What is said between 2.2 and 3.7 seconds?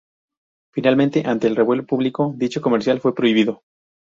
dicho comercial fue prohibido.